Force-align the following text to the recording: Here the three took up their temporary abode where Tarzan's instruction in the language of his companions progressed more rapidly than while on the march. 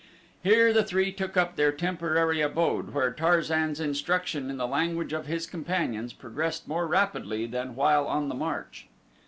Here 0.41 0.73
the 0.73 0.83
three 0.83 1.11
took 1.11 1.37
up 1.37 1.55
their 1.55 1.71
temporary 1.71 2.41
abode 2.41 2.91
where 2.91 3.11
Tarzan's 3.13 3.79
instruction 3.79 4.49
in 4.49 4.57
the 4.57 4.65
language 4.65 5.13
of 5.13 5.27
his 5.27 5.45
companions 5.45 6.11
progressed 6.11 6.67
more 6.67 6.87
rapidly 6.87 7.45
than 7.45 7.75
while 7.75 8.07
on 8.07 8.27
the 8.27 8.33
march. 8.33 8.87